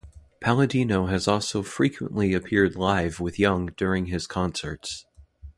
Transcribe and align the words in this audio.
Palladino 0.39 1.05
has 1.05 1.27
also 1.27 1.61
frequently 1.61 2.33
appeared 2.33 2.75
live 2.75 3.19
with 3.19 3.37
Young 3.37 3.67
during 3.77 4.07
his 4.07 4.25
concerts. 4.25 5.05